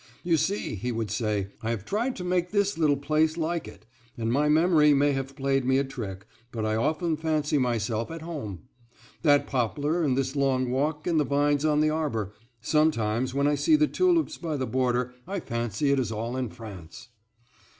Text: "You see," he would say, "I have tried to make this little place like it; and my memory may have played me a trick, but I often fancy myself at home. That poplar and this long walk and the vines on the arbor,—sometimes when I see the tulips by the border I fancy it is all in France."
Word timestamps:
"You 0.23 0.35
see," 0.35 0.73
he 0.73 0.91
would 0.91 1.11
say, 1.11 1.49
"I 1.61 1.69
have 1.69 1.85
tried 1.85 2.15
to 2.15 2.23
make 2.23 2.49
this 2.49 2.75
little 2.75 2.97
place 2.97 3.37
like 3.37 3.67
it; 3.67 3.85
and 4.17 4.33
my 4.33 4.49
memory 4.49 4.95
may 4.95 5.11
have 5.11 5.35
played 5.35 5.63
me 5.63 5.77
a 5.77 5.83
trick, 5.83 6.25
but 6.51 6.65
I 6.65 6.75
often 6.75 7.15
fancy 7.15 7.59
myself 7.59 8.09
at 8.09 8.23
home. 8.23 8.63
That 9.21 9.45
poplar 9.45 10.01
and 10.01 10.17
this 10.17 10.35
long 10.35 10.71
walk 10.71 11.05
and 11.05 11.19
the 11.19 11.23
vines 11.23 11.65
on 11.65 11.81
the 11.81 11.91
arbor,—sometimes 11.91 13.35
when 13.35 13.45
I 13.45 13.53
see 13.53 13.75
the 13.75 13.85
tulips 13.87 14.39
by 14.39 14.57
the 14.57 14.65
border 14.65 15.13
I 15.27 15.39
fancy 15.39 15.91
it 15.91 15.99
is 15.99 16.11
all 16.11 16.35
in 16.35 16.49
France." 16.49 17.09